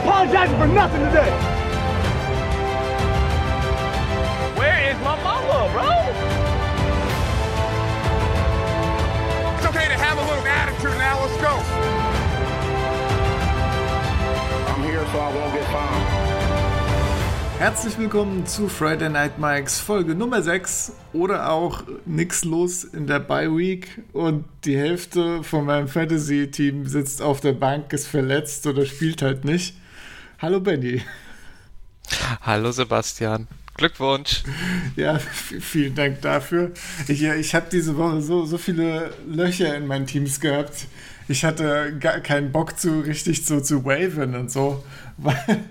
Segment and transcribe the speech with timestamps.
[0.00, 1.30] apologizing for nothing today.
[4.56, 5.90] Where is my mama, bro?
[9.56, 11.20] It's okay to have a little attitude now.
[11.20, 11.54] Let's go.
[14.72, 16.06] I'm here so I won't get fined.
[17.58, 23.20] Herzlich willkommen zu Friday Night Mikes Folge Nummer 6 oder auch nix los in der
[23.20, 28.66] Bye Week und die Hälfte von meinem Fantasy Team sitzt auf der Bank, ist verletzt
[28.66, 29.76] oder spielt halt nicht.
[30.42, 31.02] Hallo Benny.
[32.40, 33.46] Hallo Sebastian.
[33.74, 34.42] Glückwunsch.
[34.96, 36.72] Ja, vielen Dank dafür.
[37.08, 40.86] Ich, ich habe diese Woche so, so viele Löcher in meinen Teams gehabt.
[41.28, 44.82] Ich hatte gar keinen Bock zu richtig so zu waven und so,
[45.18, 45.62] weil,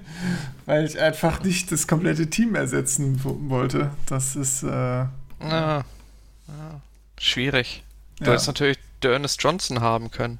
[0.67, 3.89] weil ich einfach nicht das komplette Team ersetzen wollte.
[4.05, 5.09] Das ist äh, ja,
[5.41, 5.83] ja,
[7.17, 7.83] schwierig.
[8.19, 8.31] Du ja.
[8.33, 10.37] hättest natürlich Ernest Johnson haben können.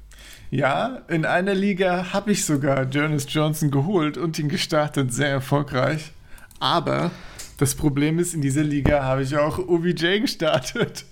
[0.50, 6.12] Ja, in einer Liga habe ich sogar Ernest Johnson geholt und ihn gestartet, sehr erfolgreich.
[6.58, 7.12] Aber
[7.58, 11.04] das Problem ist, in dieser Liga habe ich auch OBJ gestartet.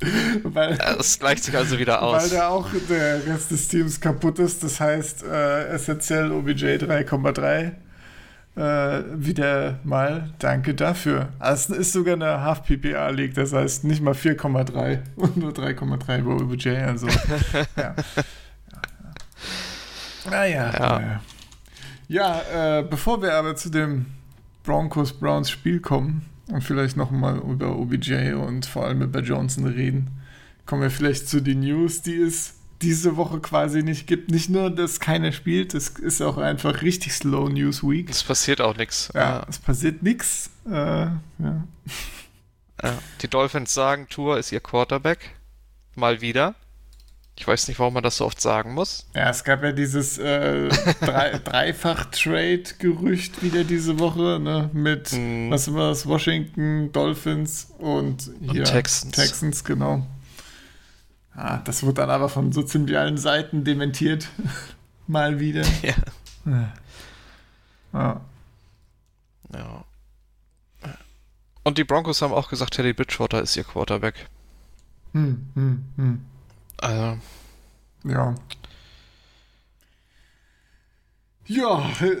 [0.42, 2.22] weil, das gleicht sich also wieder aus.
[2.22, 4.62] Weil da auch der Rest des Teams kaputt ist.
[4.62, 7.72] Das heißt, äh, essentiell OBJ 3,3.
[8.56, 11.28] Äh, wieder mal danke dafür.
[11.38, 16.34] Also es ist sogar eine Half-PPA-League, das heißt nicht mal 4,3 und nur 3,3 über
[16.34, 16.70] OBJ.
[16.70, 17.06] Also,
[17.76, 17.94] ja.
[20.30, 20.72] Naja.
[20.72, 21.20] Ja, ja.
[22.08, 24.06] ja äh, bevor wir aber zu dem
[24.64, 30.10] Broncos-Browns-Spiel kommen und vielleicht nochmal über OBJ und vor allem über Johnson reden,
[30.66, 34.30] kommen wir vielleicht zu den News, die es diese Woche quasi nicht gibt.
[34.30, 38.08] Nicht nur, dass keiner spielt, es ist auch einfach richtig slow News Week.
[38.08, 39.10] Es passiert auch nichts.
[39.14, 40.50] Ja, ja, es passiert nichts.
[40.66, 41.64] Äh, ja.
[43.20, 45.18] Die Dolphins sagen, Tour ist ihr Quarterback.
[45.94, 46.54] Mal wieder.
[47.40, 49.06] Ich weiß nicht, warum man das so oft sagen muss.
[49.14, 50.68] Ja, es gab ja dieses äh,
[51.00, 54.68] drei, Dreifach-Trade-Gerücht wieder diese Woche, ne?
[54.74, 55.50] Mit, mm.
[55.50, 59.16] was war das, Washington, Dolphins und hier und Texans.
[59.16, 60.06] Texans, genau.
[61.34, 64.28] Ah, das wurde dann aber von so ziemlich allen Seiten dementiert.
[65.06, 65.64] Mal wieder.
[66.44, 66.72] Ja.
[67.94, 68.20] ja.
[69.54, 69.84] Ja.
[71.62, 74.26] Und die Broncos haben auch gesagt, Teddy Bridgewater ist ihr Quarterback.
[75.12, 76.29] Hm, hm, hm.
[76.80, 77.18] Also.
[78.04, 78.34] Ja.
[81.46, 81.90] Ja.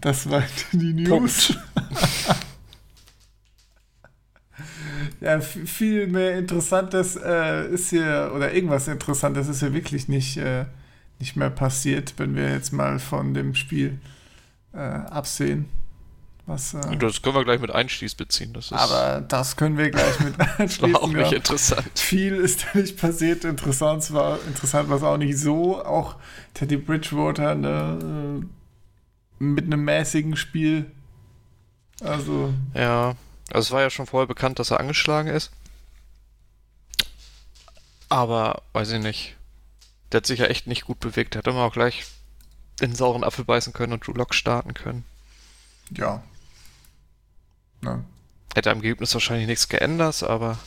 [0.00, 0.42] das war
[0.72, 1.50] die News.
[5.20, 10.64] ja, viel mehr Interessantes äh, ist hier, oder irgendwas Interessantes ist hier wirklich nicht, äh,
[11.18, 14.00] nicht mehr passiert, wenn wir jetzt mal von dem Spiel
[14.72, 15.68] äh, absehen.
[16.46, 18.52] Was, äh, das können wir gleich mit Einschließ beziehen.
[18.52, 20.92] Das aber das können wir gleich mit einschließen.
[20.92, 21.36] war auch nicht ja.
[21.36, 21.98] interessant.
[21.98, 23.44] Viel ist da nicht passiert.
[23.44, 25.84] Interessant war interessant war es auch nicht so.
[25.84, 26.16] Auch
[26.54, 28.44] Teddy Bridgewater ne,
[29.38, 30.90] mit einem mäßigen Spiel.
[32.02, 32.52] Also.
[32.74, 33.14] Ja,
[33.52, 35.52] also es war ja schon vorher bekannt, dass er angeschlagen ist.
[38.08, 39.36] Aber weiß ich nicht.
[40.10, 41.34] Der hat sich ja echt nicht gut bewegt.
[41.34, 42.04] Der hätte immer auch gleich
[42.80, 45.04] den sauren Apfel beißen können und Drew Lock starten können.
[45.90, 46.22] Ja,
[47.82, 48.04] Ne?
[48.54, 50.58] Hätte am Ergebnis wahrscheinlich nichts geändert, aber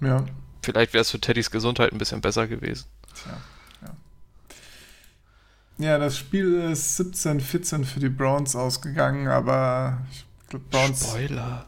[0.00, 0.24] ja.
[0.62, 2.86] vielleicht wäre es für Teddys Gesundheit ein bisschen besser gewesen.
[3.14, 3.40] Tja,
[3.82, 5.84] ja.
[5.84, 11.08] Ja, das Spiel ist 17-14 für die Browns ausgegangen, aber ich glaube Browns.
[11.08, 11.66] Spoiler.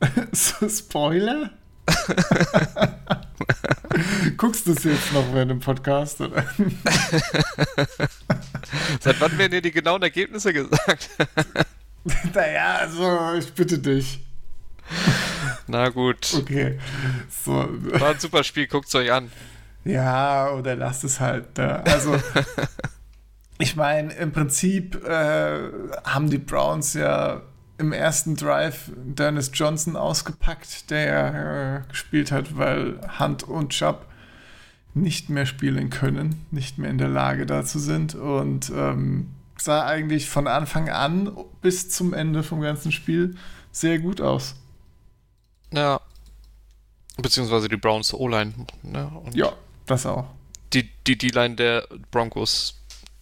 [0.68, 1.50] Spoiler?
[4.36, 6.20] Guckst du es jetzt noch während dem Podcast?
[6.20, 6.44] Oder?
[9.00, 11.10] Seit wann werden dir die genauen Ergebnisse gesagt?
[12.34, 14.20] naja, also ich bitte dich.
[15.66, 16.34] Na gut.
[16.36, 16.78] Okay.
[17.28, 17.52] So.
[17.52, 19.30] War ein super Spiel, guckt es euch an.
[19.84, 21.56] Ja, oder lasst es halt.
[21.56, 21.82] Ne?
[21.86, 22.16] Also,
[23.58, 25.70] ich meine, im Prinzip äh,
[26.04, 27.42] haben die Browns ja
[27.78, 34.06] im ersten Drive Dennis Johnson ausgepackt, der äh, gespielt hat, weil Hunt und Chubb
[34.92, 38.14] nicht mehr spielen können, nicht mehr in der Lage dazu sind.
[38.14, 39.28] Und ähm,
[39.60, 43.36] sah eigentlich von Anfang an bis zum Ende vom ganzen Spiel
[43.72, 44.54] sehr gut aus.
[45.72, 46.00] Ja.
[47.16, 48.52] Beziehungsweise die Browns O-Line.
[48.82, 49.10] Ne?
[49.32, 49.52] ja,
[49.86, 50.26] das auch.
[50.72, 52.76] Die die D-Line der Broncos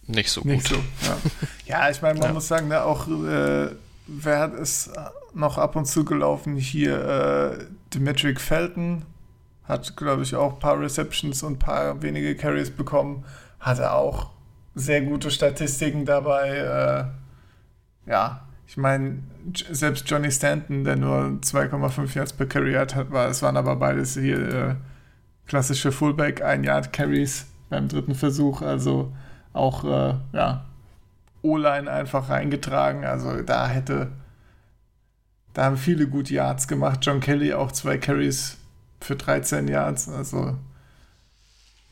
[0.07, 0.79] nicht so nicht gut.
[1.01, 1.17] So, ja.
[1.65, 2.33] ja, ich meine, man ja.
[2.33, 3.75] muss sagen, ne, auch äh,
[4.07, 4.91] wer hat es
[5.33, 6.55] noch ab und zu gelaufen?
[6.55, 9.05] Hier äh, Dimitri Felton
[9.65, 13.25] hat, glaube ich, auch ein paar Receptions und ein paar wenige Carries bekommen.
[13.59, 14.31] Hat er auch
[14.79, 17.09] sehr gute Statistiken dabei.
[18.05, 19.19] Äh, ja, ich meine,
[19.71, 24.13] selbst Johnny Stanton, der nur 2,5 Yards per Carry hat, war, es waren aber beides
[24.13, 24.75] hier äh,
[25.47, 28.61] klassische Fullback, 1 Yard Carries beim dritten Versuch.
[28.61, 29.11] Also
[29.53, 30.65] auch äh, ja,
[31.41, 33.05] O-Line einfach reingetragen.
[33.05, 34.11] Also da hätte,
[35.53, 36.99] da haben viele gute Yards gemacht.
[37.01, 38.57] John Kelly auch zwei Carries
[39.01, 40.09] für 13 Yards.
[40.09, 40.57] Also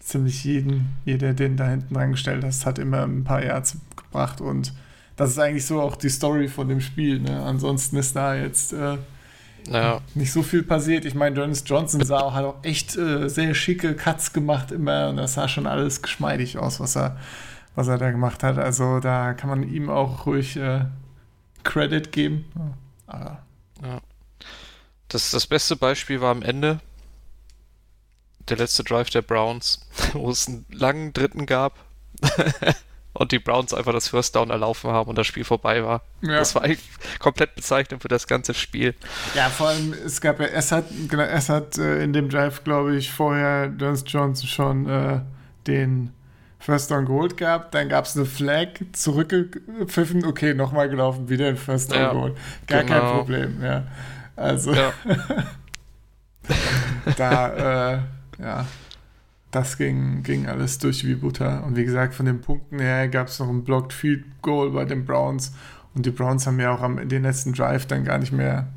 [0.08, 4.40] ziemlich jeden, jeder, den da hinten reingestellt hast, hat immer ein paar Yards gebracht.
[4.40, 4.74] Und
[5.18, 7.20] das ist eigentlich so auch die Story von dem Spiel.
[7.20, 7.44] Ne?
[7.44, 8.98] Ansonsten ist da jetzt äh,
[9.70, 11.04] Ja, nicht so viel passiert.
[11.04, 15.10] Ich meine, Dennis Johnson sah auch, hat auch echt äh, sehr schicke Cuts gemacht immer
[15.10, 17.18] und das sah schon alles geschmeidig aus, was er,
[17.76, 18.58] was er da gemacht hat.
[18.58, 20.86] Also da kann man ihm auch ruhig äh,
[21.64, 22.46] Credit geben.
[22.56, 22.72] Ja.
[23.08, 24.02] Aber,
[25.10, 26.80] das, das beste Beispiel war am Ende
[28.50, 31.78] der letzte Drive der Browns, wo es einen langen dritten gab
[33.14, 36.02] und die Browns einfach das First Down erlaufen haben und das Spiel vorbei war.
[36.22, 36.40] Ja.
[36.40, 36.84] Das war eigentlich
[37.20, 38.96] komplett bezeichnend für das ganze Spiel.
[39.36, 42.64] ja, vor allem, es gab ja, es hat, genau, es hat äh, in dem Drive,
[42.64, 45.20] glaube ich, vorher Dennis Johnson schon äh,
[45.68, 46.14] den
[46.60, 51.58] First Down geholt gehabt, dann gab es eine Flag, zurückgepfiffen, okay, nochmal gelaufen, wieder ein
[51.58, 52.38] First Down Ja, geholt.
[52.66, 53.18] Gar kein genau.
[53.18, 53.84] Problem, ja.
[54.36, 54.94] Also Ja,
[57.18, 58.00] da, äh,
[58.40, 58.66] ja,
[59.52, 61.64] das ging, ging alles durch wie Butter.
[61.64, 64.86] Und wie gesagt, von den Punkten her gab es noch ein Blocked Field Goal bei
[64.86, 65.54] den Browns.
[65.94, 68.68] Und die Browns haben ja auch am den letzten Drive dann gar nicht mehr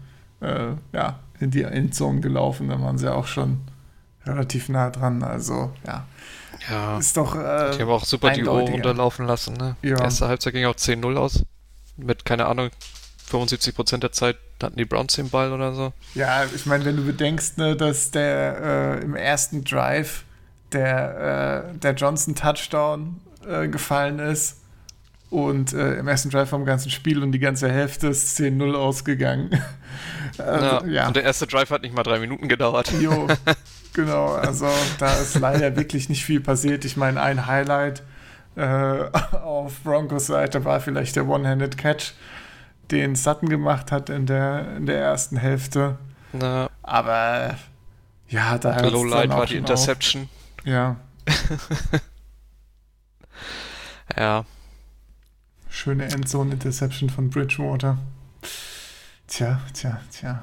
[0.40, 2.68] äh, ja, in die Endzone gelaufen.
[2.68, 3.60] Da waren sie auch schon
[4.24, 5.22] relativ nah dran.
[5.22, 6.06] Also, ja,
[6.70, 6.98] ja.
[6.98, 7.34] ist doch.
[7.34, 9.54] Äh, Die haben auch super die Uhr runterlaufen lassen.
[9.54, 9.76] Ne?
[9.82, 10.00] Ja.
[10.00, 11.44] Erste Halbzeit ging auch 10-0 aus.
[11.96, 12.70] Mit, keine Ahnung,
[13.30, 15.92] 75% der Zeit hatten die Browns den Ball oder so.
[16.14, 20.24] Ja, ich meine, wenn du bedenkst, ne, dass der äh, im ersten Drive
[20.72, 24.60] der, äh, der Johnson Touchdown äh, gefallen ist
[25.30, 29.50] und äh, im ersten Drive vom ganzen Spiel und die ganze Hälfte ist 10-0 ausgegangen.
[30.38, 30.86] also, ja.
[30.86, 31.06] ja.
[31.06, 32.92] Und der erste Drive hat nicht mal drei Minuten gedauert.
[33.00, 33.28] Jo,
[33.92, 34.68] genau, also
[34.98, 36.84] da ist leider wirklich nicht viel passiert.
[36.84, 38.02] Ich meine, ein Highlight
[38.56, 38.62] äh,
[39.42, 42.12] auf Broncos Seite war vielleicht der One-Handed Catch,
[42.90, 45.98] den Sutton gemacht hat in der, in der ersten Hälfte.
[46.32, 47.56] Na, Aber
[48.28, 50.22] ja, da hört's Lowlight war die Interception.
[50.24, 50.66] Auf.
[50.66, 50.96] Ja,
[54.16, 54.44] Ja,
[55.68, 57.98] schöne Endzone-Interception von Bridgewater.
[59.28, 60.42] Tja, tja, tja.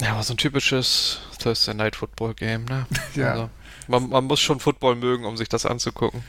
[0.00, 2.86] ja, war so ein typisches Thursday Night Football Game, ne?
[3.14, 3.32] Ja.
[3.32, 3.50] Also,
[3.86, 6.22] man, man muss schon Football mögen, um sich das anzugucken.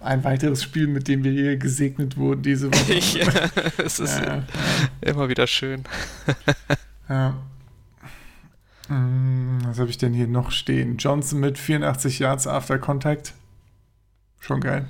[0.00, 2.94] Ein weiteres Spiel, mit dem wir hier gesegnet wurden diese Woche.
[2.94, 3.20] Ich,
[3.78, 4.44] es ist ja,
[5.00, 5.84] immer wieder schön.
[7.08, 7.34] ja.
[8.88, 10.96] Hm, Was habe ich denn hier noch stehen?
[10.96, 13.34] Johnson mit 84 Yards after Contact.
[14.40, 14.88] Schon geil.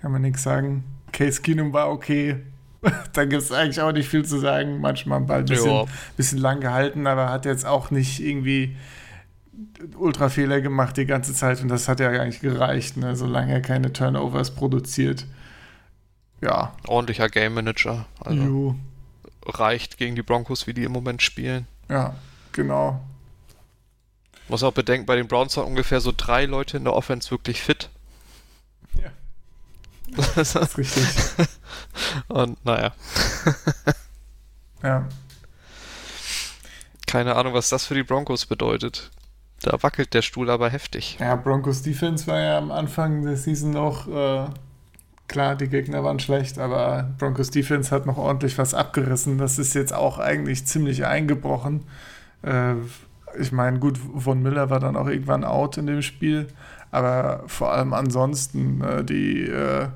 [0.00, 0.84] Kann man nichts sagen.
[1.12, 2.42] Case Keenum war okay.
[3.12, 4.80] da gibt es eigentlich auch nicht viel zu sagen.
[4.80, 8.76] Manchmal am Ball ein bisschen, bisschen lang gehalten, aber hat jetzt auch nicht irgendwie
[9.96, 13.16] Ultrafehler gemacht die ganze Zeit und das hat ja eigentlich gereicht, ne?
[13.16, 15.26] solange er keine Turnovers produziert.
[16.40, 18.06] Ja, Ordentlicher Game Manager.
[18.20, 18.74] Also jo.
[19.46, 21.66] reicht gegen die Broncos, wie die im Moment spielen.
[21.88, 22.14] ja,
[22.52, 23.00] genau.
[24.48, 27.62] Muss auch bedenken, bei den Browns waren ungefähr so drei Leute in der Offense wirklich
[27.62, 27.88] fit.
[28.94, 29.10] Ja.
[30.36, 31.02] Das ist richtig.
[32.28, 32.92] Und naja,
[34.82, 35.08] Ja.
[37.06, 39.10] keine Ahnung, was das für die Broncos bedeutet.
[39.64, 41.16] Da wackelt der Stuhl aber heftig.
[41.18, 44.46] ja, Broncos Defense war ja am Anfang der Season noch, äh,
[45.26, 49.38] klar, die Gegner waren schlecht, aber Broncos Defense hat noch ordentlich was abgerissen.
[49.38, 51.84] Das ist jetzt auch eigentlich ziemlich eingebrochen.
[52.42, 52.74] Äh,
[53.40, 56.48] ich meine, gut, Von Miller war dann auch irgendwann out in dem Spiel,
[56.90, 59.88] aber vor allem ansonsten äh, die äh,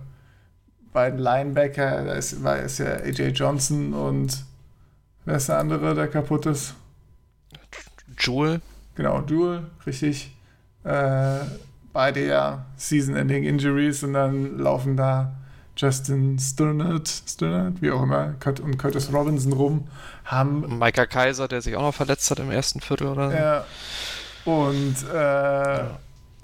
[0.95, 4.47] beiden Linebacker, da ist, war ist ja AJ Johnson und
[5.27, 6.75] wer ist der andere, der kaputt ist?
[8.19, 8.63] Jewel,
[8.99, 10.37] Genau, Duel, richtig.
[10.83, 11.39] Äh,
[11.93, 15.37] beide ja Season-Ending Injuries und dann laufen da
[15.77, 19.87] Justin Sturnett, Sturnett, wie auch immer, und Curtis Robinson rum,
[20.25, 23.37] haben Micah Kaiser, der sich auch noch verletzt hat im ersten Viertel oder so.
[23.37, 23.65] ja,
[24.45, 25.85] und äh,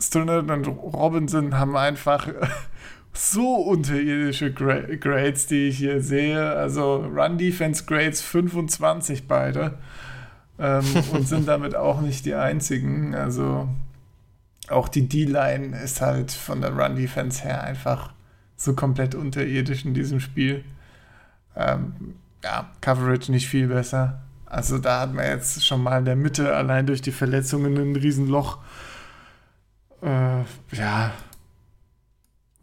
[0.00, 2.28] Sturnett und Robinson haben einfach
[3.12, 6.52] so unterirdische Gra Grades, die ich hier sehe.
[6.52, 9.76] Also Run Defense Grades 25 beide.
[10.58, 13.14] Ähm, und sind damit auch nicht die einzigen.
[13.14, 13.68] Also
[14.68, 18.12] auch die D-Line ist halt von der Run Defense her einfach
[18.56, 20.64] so komplett unterirdisch in diesem Spiel.
[21.56, 24.22] Ähm, ja, Coverage nicht viel besser.
[24.46, 27.96] Also da hat man jetzt schon mal in der Mitte allein durch die Verletzungen ein
[27.96, 28.58] Riesenloch.
[30.02, 30.42] Äh,
[30.72, 31.12] ja,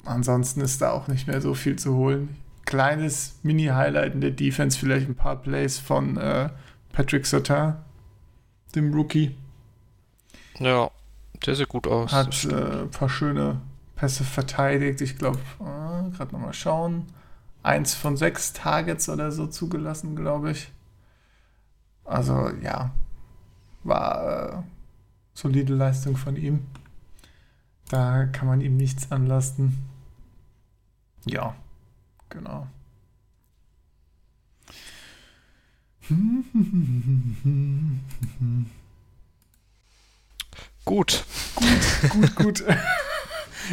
[0.05, 2.37] ansonsten ist da auch nicht mehr so viel zu holen.
[2.65, 6.49] Kleines Mini-Highlight in der Defense, vielleicht ein paar Plays von äh,
[6.91, 7.75] Patrick Sotin,
[8.75, 9.35] dem Rookie.
[10.59, 10.91] Ja,
[11.45, 12.11] der sieht gut aus.
[12.11, 13.61] Hat äh, ein paar schöne
[13.95, 15.01] Pässe verteidigt.
[15.01, 17.07] Ich glaube, äh, gerade nochmal schauen.
[17.63, 20.71] Eins von sechs Targets oder so zugelassen, glaube ich.
[22.03, 22.91] Also ja,
[23.83, 24.63] war äh,
[25.33, 26.65] solide Leistung von ihm.
[27.89, 29.77] Da kann man ihm nichts anlasten.
[31.25, 31.55] Ja,
[32.29, 32.67] genau.
[40.83, 41.23] Gut.
[41.55, 42.63] Gut, gut.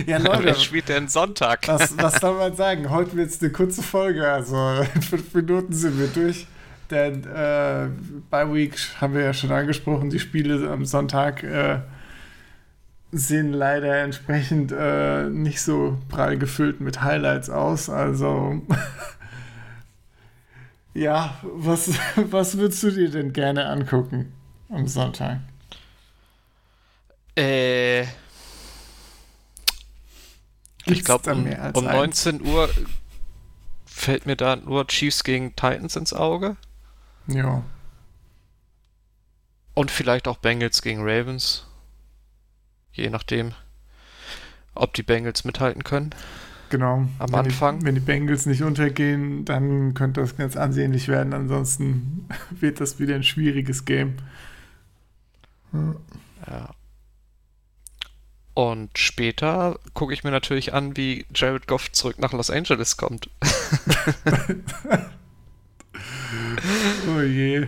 [0.06, 0.44] ja, Leute.
[0.44, 1.66] Wer spielt denn Sonntag?
[1.66, 2.90] Was, was soll man sagen?
[2.90, 4.30] Heute wird es eine kurze Folge.
[4.30, 6.46] Also in fünf Minuten sind wir durch.
[6.90, 7.88] Denn äh,
[8.30, 11.80] bei Week haben wir ja schon angesprochen, die Spiele am Sonntag äh,
[13.10, 17.90] sehen leider entsprechend äh, nicht so prall gefüllt mit Highlights aus.
[17.90, 18.62] Also
[20.98, 24.32] ja, was, was würdest du dir denn gerne angucken
[24.68, 25.40] am Sonntag?
[27.36, 28.02] Äh,
[30.86, 32.24] ich glaube, um, um eins?
[32.26, 32.68] 19 Uhr
[33.84, 36.56] fällt mir da nur Chiefs gegen Titans ins Auge.
[37.26, 37.62] Ja.
[39.74, 41.66] Und vielleicht auch Bengals gegen Ravens.
[42.92, 43.54] Je nachdem,
[44.74, 46.14] ob die Bengals mithalten können.
[46.70, 47.06] Genau.
[47.18, 47.80] Am wenn Anfang.
[47.80, 51.32] Die, wenn die Bengals nicht untergehen, dann könnte das ganz ansehnlich werden.
[51.32, 54.16] Ansonsten wird das wieder ein schwieriges Game.
[56.46, 56.70] Ja.
[58.54, 63.30] Und später gucke ich mir natürlich an, wie Jared Goff zurück nach Los Angeles kommt.
[67.08, 67.66] Oh je.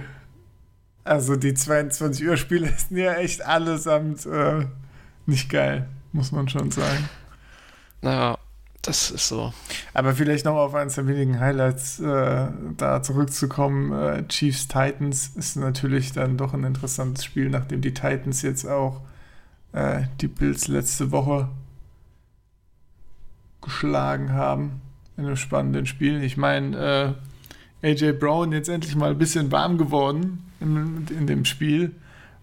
[1.05, 4.67] Also die 22 Uhr Spiele sind ja echt allesamt äh,
[5.27, 7.09] nicht geil, muss man schon sagen.
[8.03, 8.39] Naja,
[8.91, 9.53] das ist so.
[9.95, 13.93] Aber vielleicht noch auf eines der wenigen Highlights äh, da zurückzukommen.
[13.93, 19.01] Äh, Chiefs Titans ist natürlich dann doch ein interessantes Spiel, nachdem die Titans jetzt auch
[19.73, 21.49] äh, die Bills letzte Woche
[23.63, 24.81] geschlagen haben
[25.17, 26.21] in einem spannenden Spiel.
[26.25, 27.17] Ich meine,
[27.83, 31.93] äh, AJ Brown jetzt endlich mal ein bisschen warm geworden in, in dem Spiel,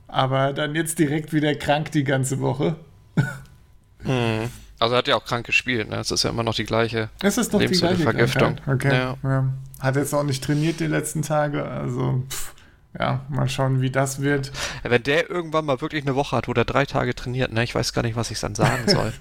[0.07, 2.77] aber dann jetzt direkt wieder krank die ganze Woche.
[4.05, 4.49] Mhm.
[4.79, 5.97] Also er hat ja auch krank gespielt, ne?
[5.97, 7.09] Es ist ja immer noch die gleiche.
[7.21, 8.55] Es ist doch die gleiche Lebensmittelvergiftung.
[8.57, 8.75] Krankheit.
[8.75, 8.97] Okay.
[8.97, 9.29] Ja.
[9.29, 9.53] Ja.
[9.79, 12.53] Hat jetzt auch nicht trainiert die letzten Tage, also pff,
[12.99, 14.51] ja, mal schauen, wie das wird.
[14.83, 17.63] Wenn der irgendwann mal wirklich eine Woche hat, wo der drei Tage trainiert, ne?
[17.63, 19.13] Ich weiß gar nicht, was ich dann sagen soll.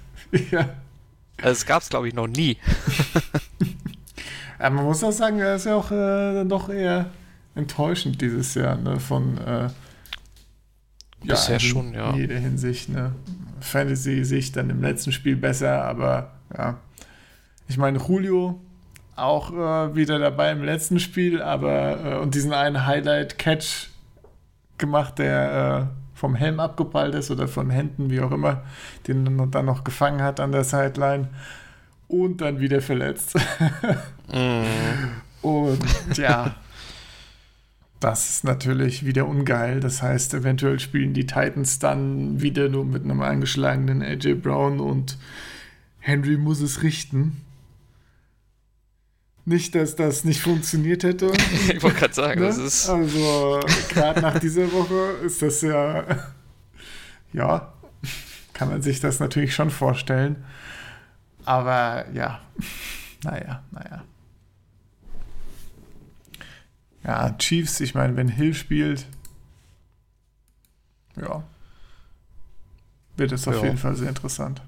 [0.51, 0.69] ja.
[1.39, 2.57] Also es gab es, glaube ich, noch nie.
[4.59, 7.11] Aber man muss auch sagen, er ist ja auch äh, dann doch eher
[7.53, 8.99] enttäuschend dieses Jahr, ne?
[8.99, 9.69] Von äh,
[11.23, 12.13] Bisher in schon, ja.
[12.15, 13.13] jeder Hinsicht, ne?
[13.59, 16.77] Fantasy-Sicht dann im letzten Spiel besser, aber ja.
[17.67, 18.61] Ich meine, Julio
[19.15, 23.89] auch äh, wieder dabei im letzten Spiel, aber äh, und diesen einen Highlight-Catch
[24.77, 28.63] gemacht, der äh, vom Helm abgeprallt ist oder von Händen, wie auch immer,
[29.07, 31.29] den dann, dann noch gefangen hat an der Sideline
[32.07, 33.35] und dann wieder verletzt.
[34.31, 34.63] Mhm.
[35.43, 36.55] Und ja,
[37.99, 39.79] das ist natürlich wieder ungeil.
[39.79, 45.17] Das heißt, eventuell spielen die Titans dann wieder nur mit einem angeschlagenen AJ Brown und
[45.99, 47.41] Henry muss es richten.
[49.45, 51.31] Nicht, dass das nicht funktioniert hätte.
[51.73, 52.47] ich wollte gerade sagen, Ne?
[52.47, 52.89] das ist.
[52.89, 56.03] Also, gerade nach dieser Woche ist das ja,
[57.33, 57.73] ja,
[58.53, 60.43] kann man sich das natürlich schon vorstellen.
[61.45, 62.41] Aber ja,
[63.23, 64.03] naja, naja.
[67.07, 69.07] Ja, Chiefs, ich meine, wenn Hill spielt,
[71.15, 71.41] ja,
[73.15, 73.63] wird es auf Ja.
[73.63, 74.61] jeden Fall sehr interessant.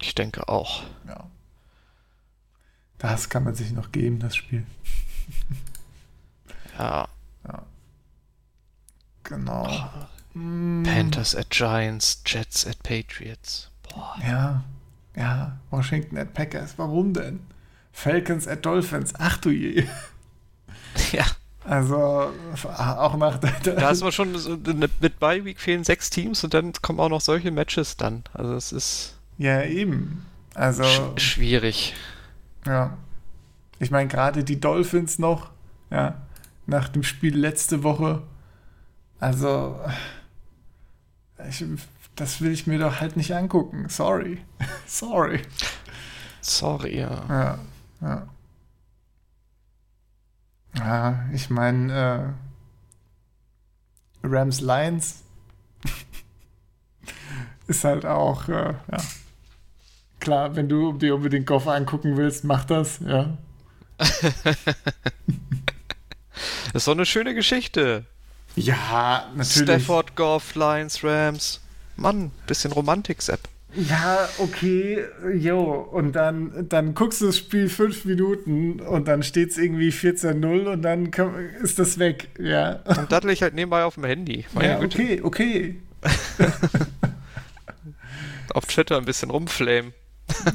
[0.00, 0.84] Ich denke auch.
[1.06, 1.26] Ja.
[2.98, 4.64] Das kann man sich noch geben, das Spiel.
[6.78, 7.08] Ja.
[9.24, 9.90] Genau.
[10.34, 10.84] Mm.
[10.84, 13.70] Panthers at Giants, Jets at Patriots.
[13.82, 14.16] Boah.
[14.24, 14.64] Ja,
[15.16, 17.40] ja, Washington at Packers, warum denn?
[17.92, 19.86] Falcons at Dolphins, ach du je.
[21.12, 21.26] Ja.
[21.68, 22.32] Also,
[22.66, 23.50] auch nach der.
[23.76, 27.10] Da ist man schon so, mit Bye Week fehlen sechs Teams und dann kommen auch
[27.10, 28.24] noch solche Matches dann.
[28.32, 30.24] Also es ist Ja, eben.
[30.54, 31.94] Also, sch schwierig.
[32.66, 32.96] ja.
[33.80, 35.50] Ich meine, gerade die Dolphins noch,
[35.90, 36.14] ja,
[36.66, 38.22] nach dem Spiel letzte Woche.
[39.20, 39.78] Also,
[41.48, 41.64] ich,
[42.16, 43.88] das will ich mir doch halt nicht angucken.
[43.88, 44.38] Sorry.
[44.86, 45.42] Sorry.
[46.40, 47.24] Sorry, ja.
[47.28, 47.58] Ja,
[48.00, 48.26] ja.
[50.76, 52.34] Ja, ich meine,
[54.22, 55.22] äh, Rams Lions
[57.66, 58.98] ist halt auch, äh, ja.
[60.20, 63.38] Klar, wenn du dir unbedingt Golf angucken willst, mach das, ja.
[63.96, 64.22] Das
[66.74, 68.04] ist doch eine schöne Geschichte.
[68.56, 69.84] Ja, natürlich.
[69.84, 71.60] Stafford, Goff, Lions, Rams.
[71.96, 73.48] Mann, bisschen Romantik, Sepp.
[73.74, 75.60] Ja, okay, jo.
[75.62, 80.72] Und dann, dann guckst du das Spiel fünf Minuten und dann steht es irgendwie 14-0
[80.72, 81.10] und dann
[81.62, 82.30] ist das weg.
[82.38, 82.80] Ja.
[82.86, 84.46] Und ich halt nebenbei auf dem Handy.
[84.54, 84.98] Meine ja, Güte.
[84.98, 85.80] okay, okay.
[88.54, 89.92] Auf Twitter ein bisschen rumflamen.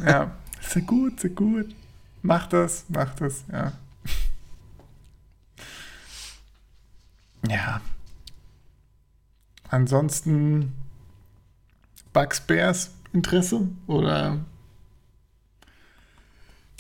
[0.06, 1.68] Ja, sehr gut, sehr gut.
[2.24, 3.74] Mach das, mach das, ja.
[7.48, 7.82] Ja.
[9.70, 10.74] Ansonsten
[12.14, 14.44] Bugs Bears Interesse oder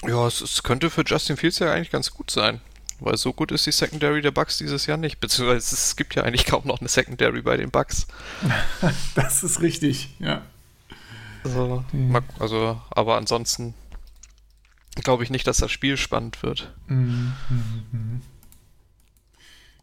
[0.05, 2.59] Ja, es, es könnte für Justin Fields ja eigentlich ganz gut sein.
[2.99, 5.19] Weil so gut ist die Secondary der Bucks dieses Jahr nicht.
[5.21, 8.07] Beziehungsweise es gibt ja eigentlich kaum noch eine Secondary bei den Bucks.
[9.15, 10.41] das ist richtig, ja.
[11.43, 12.17] Also, Mhm.
[12.39, 13.73] also aber ansonsten
[14.95, 16.73] glaube ich nicht, dass das Spiel spannend wird.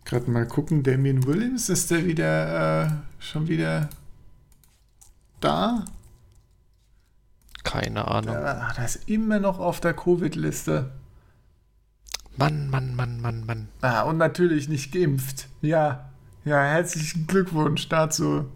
[0.04, 3.90] Gerade mal gucken, Damien Williams, ist der wieder äh, schon wieder
[5.40, 5.84] da?
[7.62, 8.36] Keine Ahnung.
[8.36, 10.90] Ah, der ist immer noch auf der Covid-Liste.
[12.36, 13.68] Mann, Mann, Mann, Mann, Mann.
[13.82, 15.48] Ah, und natürlich nicht geimpft.
[15.60, 16.10] Ja,
[16.44, 18.50] ja, herzlichen Glückwunsch dazu.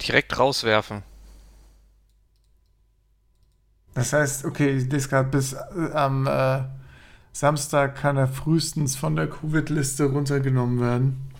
[0.00, 1.02] Direkt rauswerfen.
[3.92, 6.62] Das heißt, okay, gerade bis äh, am äh,
[7.32, 11.30] Samstag kann er frühestens von der Covid-Liste runtergenommen werden.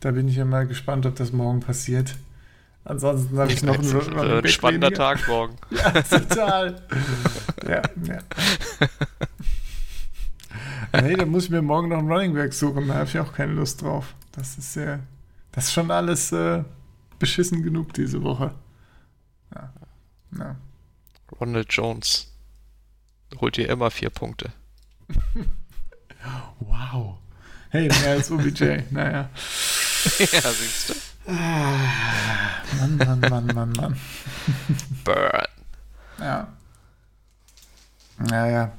[0.00, 2.16] Da bin ich ja mal gespannt, ob das morgen passiert.
[2.86, 4.90] Ansonsten habe ich noch einen, Äh, Running ein Back spannender.
[4.92, 5.56] Tag morgen.
[5.70, 6.82] Ja, total.
[7.68, 8.18] ja, ja.
[11.02, 12.86] Nee, da muss ich mir morgen noch einen Running Back suchen.
[12.88, 14.14] Da habe ich auch keine Lust drauf.
[14.32, 15.00] Das ist ja,
[15.52, 16.62] das ist schon alles äh,
[17.18, 18.54] beschissen genug diese Woche.
[19.54, 19.72] Ja.
[20.38, 20.56] ja.
[21.40, 22.32] Ronald Jones
[23.40, 24.52] holt dir immer vier Punkte.
[26.58, 27.18] Wow.
[27.70, 28.78] Hey, mehr als OBJ.
[28.90, 29.30] naja.
[30.18, 30.94] ja, siehst du.
[32.74, 33.96] Mann, Mann, Mann, Mann, Mann.
[35.04, 35.46] Burn.
[36.18, 36.48] Ja.
[38.18, 38.72] Naja.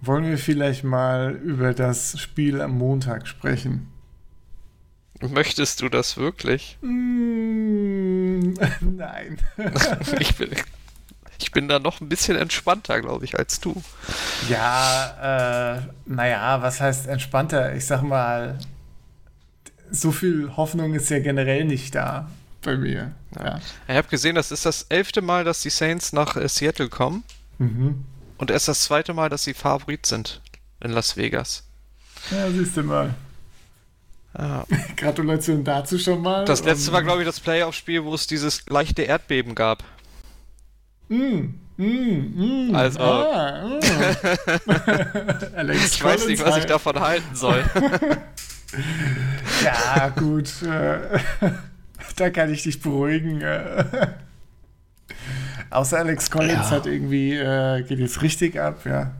[0.00, 3.90] Wollen wir vielleicht mal über das Spiel am Montag sprechen?
[5.20, 6.78] Möchtest du das wirklich?
[6.80, 9.38] Mm, nein.
[10.20, 10.50] ich, bin,
[11.40, 13.82] ich bin da noch ein bisschen entspannter, glaube ich, als du.
[14.48, 17.74] Ja, äh, naja, was heißt entspannter?
[17.74, 18.58] Ich sag mal,
[19.90, 22.30] so viel Hoffnung ist ja generell nicht da
[22.62, 23.12] bei mir.
[23.38, 23.60] Ja.
[23.86, 27.24] Ich habe gesehen, das ist das elfte Mal, dass die Saints nach äh, Seattle kommen
[27.58, 28.04] Mhm.
[28.38, 30.40] und erst das zweite Mal, dass sie Favorit sind
[30.80, 31.64] in Las Vegas.
[32.30, 33.14] ja, siehst du mal.
[34.38, 34.64] Ja.
[34.96, 36.44] Gratulation dazu schon mal.
[36.44, 39.82] Das letzte war, glaube ich, das Playoff-Spiel, wo es dieses leichte Erdbeben gab.
[41.08, 42.74] Mm, mm, mm.
[42.74, 43.80] Also- Ah, mm.
[45.72, 47.64] Ich weiß nicht, was ich davon halten soll.
[49.64, 50.52] Ja, gut.
[52.18, 53.40] Da kann ich dich beruhigen.
[53.42, 53.84] Äh.
[55.70, 56.70] Außer Alex Collins Ja.
[56.70, 59.12] hat irgendwie, äh, geht jetzt richtig ab, ja.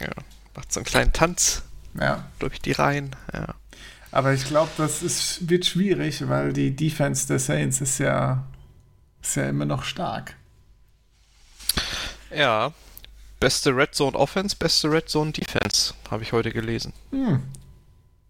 [0.00, 0.08] ja,
[0.54, 1.62] macht so einen kleinen Tanz
[1.98, 2.24] ja.
[2.38, 3.14] durch die Reihen.
[3.32, 3.54] Ja.
[4.10, 8.44] Aber ich glaube, das ist, wird schwierig, weil die Defense der Saints ist ja,
[9.22, 10.34] ist ja immer noch stark.
[12.34, 12.72] ja,
[13.38, 16.92] beste Red Zone Offense, beste Red Zone Defense, habe ich heute gelesen.
[17.10, 17.42] Hm.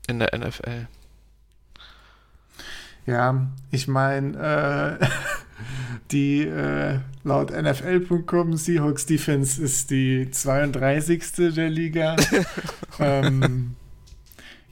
[0.08, 0.86] In der NFL.
[3.06, 5.06] Ja, ich meine, äh,
[6.10, 11.54] die äh, laut NFL.com Seahawks Defense ist die 32.
[11.54, 12.16] der Liga.
[12.98, 13.76] ähm,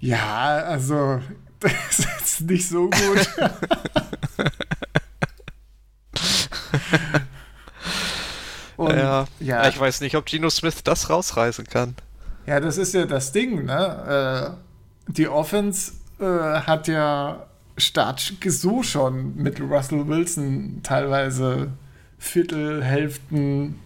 [0.00, 1.20] ja, also
[1.60, 3.28] das ist nicht so gut.
[8.76, 9.68] Und, ja, ja.
[9.68, 11.96] ich weiß nicht, ob Geno Smith das rausreißen kann.
[12.46, 14.56] Ja, das ist ja das Ding, ne?
[15.08, 17.47] Äh, die Offense äh, hat ja
[17.78, 21.72] Start so schon mit Russell Wilson teilweise
[22.18, 23.78] Viertel, Hälften,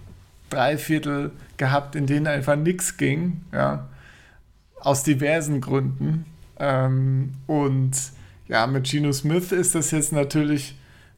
[0.50, 3.88] Dreiviertel gehabt, in denen einfach nichts ging, ja.
[4.81, 6.24] Aus diversen Gründen.
[6.59, 7.92] Ähm, und
[8.48, 10.74] ja, mit Geno Smith ist das jetzt natürlich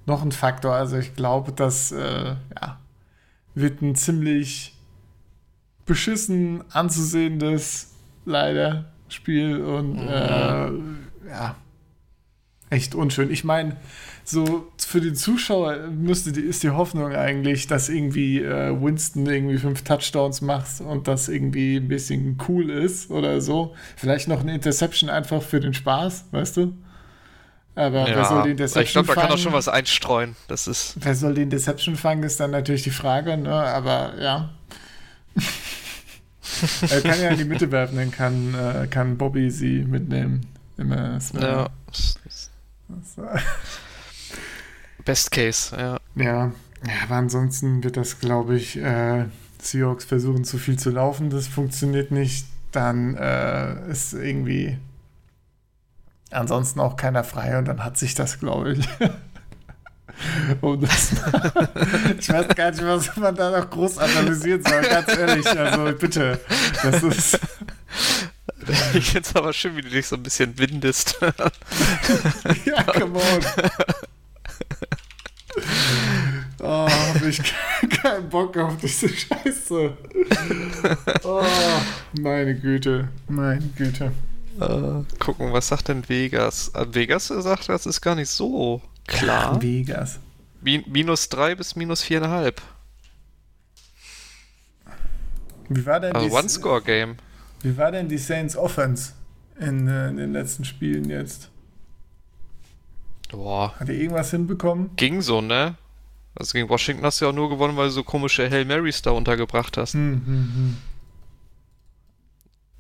[0.07, 0.75] noch ein Faktor.
[0.75, 2.79] Also ich glaube, das äh, ja,
[3.55, 4.77] wird ein ziemlich
[5.87, 10.71] beschissen anzusehendes, leider, Spiel und ja,
[12.75, 13.31] echt unschön.
[13.31, 13.77] Ich meine,
[14.25, 19.59] so für den Zuschauer müsste die, ist die Hoffnung eigentlich, dass irgendwie äh, Winston irgendwie
[19.59, 23.75] fünf Touchdowns macht und das irgendwie ein bisschen cool ist oder so.
[23.97, 26.75] Vielleicht noch eine Interception einfach für den Spaß, weißt du?
[27.77, 30.37] Aber wer soll die Interception ich glaube, da kann auch schon was einstreuen.
[30.49, 30.95] Das ist.
[31.01, 33.53] Wer soll den Deception fangen, ist dann natürlich die Frage, ne?
[33.53, 34.51] aber ja.
[36.89, 40.47] er kann ja in die Mitte werfen, dann kann, äh, kann Bobby sie mitnehmen.
[40.77, 41.19] Immer.
[41.41, 41.69] Ja.
[45.05, 45.99] Best Case, ja.
[46.15, 46.53] Ja, ja
[47.03, 49.27] aber ansonsten wird das, glaube ich, äh,
[49.61, 52.47] Seahawks versuchen zu viel zu laufen, das funktioniert nicht.
[52.73, 54.79] Dann äh, ist irgendwie
[56.31, 58.89] ansonsten auch keiner frei und dann hat sich das, glaube ich.
[60.61, 61.13] um das
[62.19, 65.59] ich weiß gar nicht, was man da noch groß analysieren soll, ganz ehrlich.
[65.59, 66.41] Also bitte,
[66.83, 67.41] das ist.
[68.95, 71.19] Ich finde es aber schön, wie du dich so ein bisschen windest.
[72.65, 73.45] ja, come on.
[76.61, 77.41] Oh, hab ich
[78.03, 79.97] keinen Bock auf diese Scheiße.
[81.25, 81.45] Oh,
[82.21, 84.13] meine Güte, meine Güte.
[84.61, 86.69] Äh, gucken, was sagt denn Vegas?
[86.75, 89.61] Äh, Vegas sagt, das ist gar nicht so klar.
[89.61, 90.21] Vegas.
[90.61, 92.55] Min minus 3 bis minus 4,5.
[95.69, 97.17] Wie war denn Also die, One-Score-Game.
[97.65, 99.13] Wie war denn die Saints Offense
[99.59, 101.51] in, äh, in den letzten Spielen jetzt?
[103.31, 104.91] Boah, Hat ihr irgendwas hinbekommen?
[104.97, 105.77] ging so, ne?
[106.37, 109.03] Also gegen Washington hast du ja auch nur gewonnen, weil du so komische Hail Marys
[109.03, 109.95] da untergebracht hast.
[109.95, 110.77] Hm, hm, hm.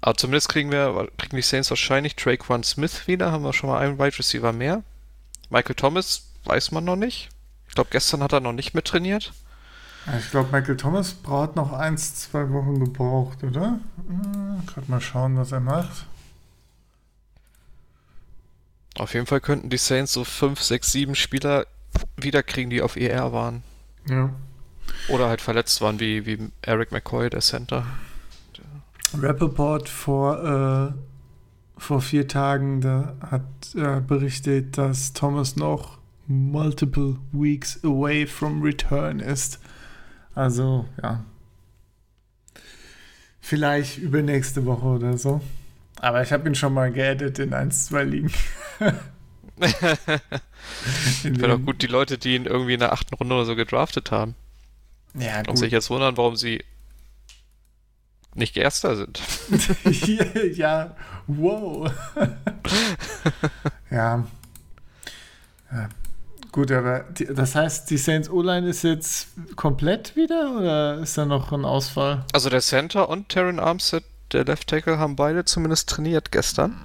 [0.00, 3.78] Aber zumindest kriegen wir, kriegen die Saints wahrscheinlich Traquan Smith wieder, haben wir schon mal
[3.78, 4.82] einen Wide Receiver mehr.
[5.50, 7.30] Michael Thomas weiß man noch nicht.
[7.68, 9.32] Ich glaube, gestern hat er noch nicht mit trainiert.
[10.18, 13.80] Ich glaube, Michael Thomas braucht noch eins, zwei Wochen gebraucht, oder?
[14.08, 16.06] Äh, Gerade mal schauen, was er macht.
[18.96, 21.66] Auf jeden Fall könnten die Saints so 5, 6, 7 Spieler
[22.16, 23.62] wiederkriegen, die auf ER waren.
[24.08, 24.30] Ja.
[25.08, 27.86] Oder halt verletzt waren, wie, wie Eric McCoy, der Center.
[29.14, 33.42] Rappaport vor, äh, vor vier Tagen da hat
[33.74, 39.60] äh, berichtet, dass Thomas noch multiple weeks away from return ist.
[40.34, 41.24] Also, ja.
[43.40, 45.40] Vielleicht übernächste Woche oder so.
[46.00, 48.32] Aber ich habe ihn schon mal geaddet in 1, 2 Ligen.
[51.22, 53.54] In Wäre doch gut, die Leute, die ihn irgendwie in der achten Runde oder so
[53.54, 54.34] gedraftet haben.
[55.14, 55.58] Ja, Und gut.
[55.58, 56.64] sich jetzt wundern, warum sie
[58.34, 59.20] nicht Erster sind.
[60.56, 61.92] ja, wow.
[63.90, 64.26] ja.
[65.70, 65.88] ja.
[66.54, 71.24] Gut, aber die, das heißt, die Saints O-Line ist jetzt komplett wieder oder ist da
[71.24, 72.24] noch ein Ausfall?
[72.32, 76.76] Also der Center und Terran Armstead, der Left Tackle, haben beide zumindest trainiert gestern.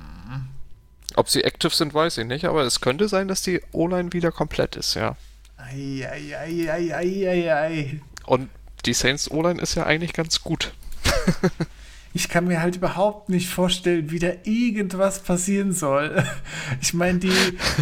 [1.15, 4.31] Ob sie active sind, weiß ich nicht, aber es könnte sein, dass die O-Line wieder
[4.31, 5.15] komplett ist, ja.
[5.57, 8.01] Ei, ei, ei, ei, ei, ei, ei.
[8.25, 8.49] Und
[8.87, 10.73] die Saints O-Line ist ja eigentlich ganz gut.
[12.13, 16.23] Ich kann mir halt überhaupt nicht vorstellen, wie da irgendwas passieren soll.
[16.81, 17.31] Ich meine, die,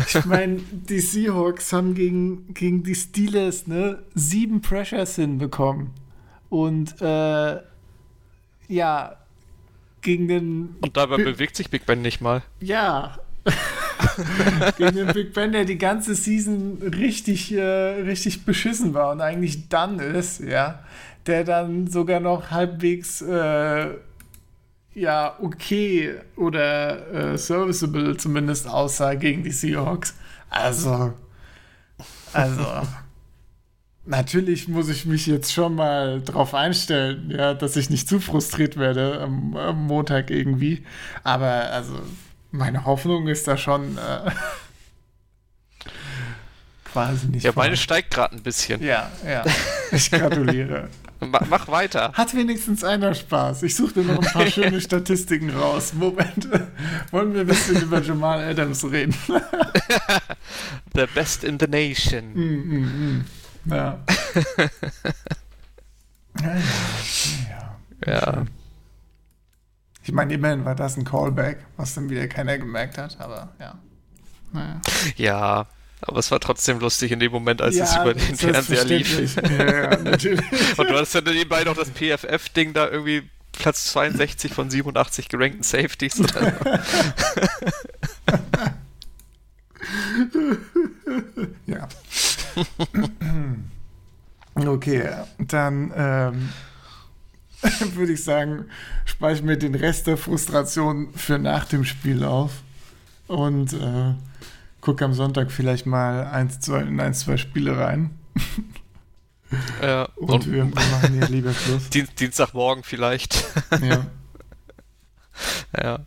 [0.07, 5.91] ich meine, die Seahawks haben gegen, gegen die Steelers ne, sieben Pressures hinbekommen.
[6.49, 7.57] Und äh,
[8.69, 9.15] ja,
[10.01, 12.41] gegen den Und dabei Bi- bewegt sich Big Ben nicht mal.
[12.59, 13.17] Ja.
[14.77, 19.69] Gegen den Big Ben, der die ganze Season richtig, äh, richtig beschissen war und eigentlich
[19.69, 20.79] done ist, ja.
[21.27, 23.87] Der dann sogar noch halbwegs, äh,
[24.97, 30.15] ja, okay oder äh, serviceable zumindest aussah gegen die Seahawks.
[30.49, 31.13] Also,
[32.33, 32.65] also.
[34.05, 38.77] Natürlich muss ich mich jetzt schon mal drauf einstellen, ja, dass ich nicht zu frustriert
[38.77, 40.85] werde am, am Montag irgendwie.
[41.25, 41.93] Aber also
[42.51, 44.31] meine Hoffnung ist da schon äh,
[47.29, 47.43] nicht.
[47.43, 48.81] Ja, meine steigt gerade ein bisschen.
[48.83, 49.43] ja, ja.
[49.91, 50.89] Ich gratuliere.
[51.19, 52.11] Ma mach weiter.
[52.13, 53.63] Hat wenigstens einer Spaß.
[53.63, 55.93] Ich suchte noch ein paar schöne Statistiken raus.
[55.93, 56.47] Moment.
[57.11, 59.15] Wollen wir ein bisschen über Jamal Adams reden?
[60.93, 62.33] The best in the nation.
[62.33, 63.25] Mm, mm, mm.
[63.73, 63.99] Ja.
[66.39, 66.59] ja, ja,
[67.49, 67.77] ja.
[68.05, 68.45] Ja.
[70.03, 73.75] Ich meine, immerhin war das ein Callback, was dann wieder keiner gemerkt hat, aber ja.
[74.53, 74.81] Naja.
[75.17, 75.67] Ja,
[76.01, 79.35] aber es war trotzdem lustig in dem Moment, als es über den Fernseher lief.
[79.35, 80.45] Ja, ja, natürlich.
[80.77, 85.63] Und du hattest dann nebenbei noch das PFF-Ding da irgendwie Platz 62 von 87 gerankten
[85.63, 86.21] Safeties.
[91.65, 91.87] Ja.
[94.55, 96.49] okay, dann ähm,
[97.95, 98.65] würde ich sagen,
[99.05, 102.51] speichere ich mir den Rest der Frustration für nach dem Spiel auf
[103.27, 104.13] und äh,
[104.87, 108.17] gucke am Sonntag vielleicht mal eins, zwei, in ein, zwei Spiele rein.
[109.81, 111.89] ja, Und, und wir machen hier lieber Schluss.
[111.93, 113.43] Dien Dienstagmorgen vielleicht.
[113.81, 114.05] Ja.
[115.77, 115.99] ja.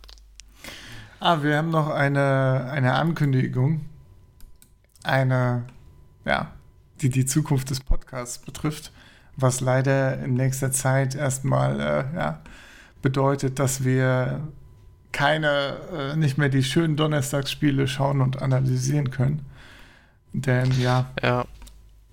[1.19, 3.85] Ah, wir haben noch eine, eine Ankündigung.
[5.03, 5.67] Eine,
[6.25, 6.51] ja,
[7.01, 8.91] die die Zukunft des Podcasts betrifft,
[9.35, 12.41] was leider in nächster Zeit erstmal äh, ja,
[13.03, 14.41] bedeutet, dass wir
[15.11, 15.77] keine,
[16.13, 19.45] äh, nicht mehr die schönen Donnerstagsspiele schauen und analysieren können.
[20.33, 21.45] Denn ja, Ja.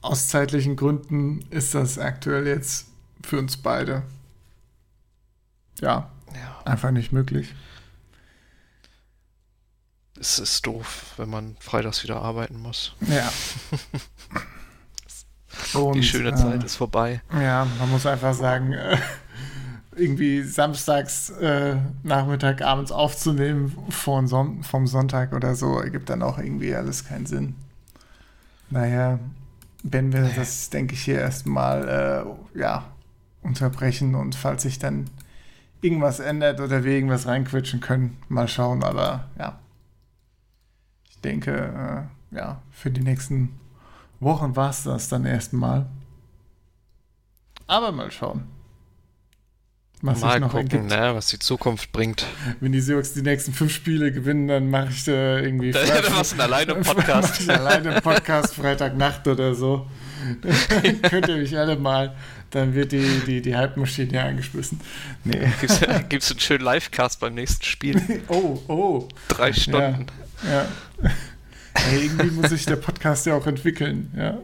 [0.01, 2.87] aus zeitlichen Gründen ist das aktuell jetzt
[3.25, 4.03] für uns beide
[5.81, 6.63] ja Ja.
[6.65, 7.55] einfach nicht möglich.
[10.21, 12.95] Es ist doof, wenn man freitags wieder arbeiten muss.
[13.07, 13.31] Ja.
[15.75, 17.23] Und, Die schöne äh, Zeit ist vorbei.
[17.33, 18.99] Ja, man muss einfach sagen, äh,
[19.99, 26.39] irgendwie samstags äh, Nachmittag, abends aufzunehmen vor Son vom Sonntag oder so, ergibt dann auch
[26.39, 27.55] irgendwie alles keinen Sinn.
[28.71, 29.19] Naja,
[29.83, 31.89] wenn wir das, denke ich, hier erstmal
[32.55, 32.85] äh, ja,
[33.43, 35.09] unterbrechen und falls sich dann
[35.81, 39.59] irgendwas ändert oder wir irgendwas reinquetschen können, mal schauen, aber ja.
[41.09, 43.59] Ich denke, äh, ja, für die nächsten
[44.21, 45.87] Wochen war es das dann erstmal.
[47.67, 48.58] Aber mal schauen.
[50.01, 52.25] Was Mal gucken, ne, was die Zukunft bringt.
[52.61, 55.71] Wenn die Seahawks die nächsten fünf Spiele gewinnen, dann mache ich äh, irgendwie.
[55.73, 57.51] Da Freitag- machst du einen alleine Podcast.
[57.51, 59.89] alleine Podcast Freitagnacht oder so.
[61.11, 62.15] Könnt ihr mich alle mal.
[62.51, 64.81] Dann wird die, die, die Hype-Maschine hier angeschmissen.
[65.25, 65.49] Nee.
[65.61, 68.01] Gibt's, gibt's einen schönen Livecast beim nächsten Spiel.
[68.29, 69.09] Oh, oh.
[69.29, 70.07] Drei Stunden.
[70.45, 70.67] Ja.
[71.75, 74.11] Hey, irgendwie muss sich der Podcast ja auch entwickeln.
[74.17, 74.39] Ja.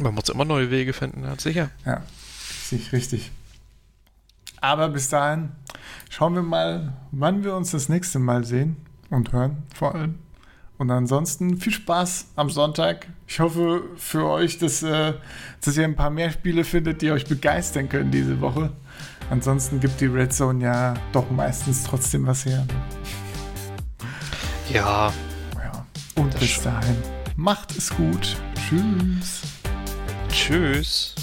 [0.00, 1.70] Man muss immer neue Wege finden, ja, sicher.
[1.84, 2.02] Ja,
[2.70, 3.30] richtig, richtig.
[4.60, 5.50] Aber bis dahin
[6.08, 8.76] schauen wir mal, wann wir uns das nächste Mal sehen
[9.10, 10.18] und hören, vor allem.
[10.78, 13.06] Und ansonsten viel Spaß am Sonntag.
[13.26, 15.12] Ich hoffe für euch, dass, äh,
[15.62, 18.72] dass ihr ein paar mehr Spiele findet, die euch begeistern können diese Woche.
[19.28, 22.66] Ansonsten gibt die Red Zone ja doch meistens trotzdem was her.
[24.72, 25.12] Ja,
[25.62, 25.86] Ja.
[26.16, 26.96] Und bis dahin,
[27.36, 28.36] macht es gut.
[28.54, 29.42] Tschüss.
[30.30, 31.14] tschüss.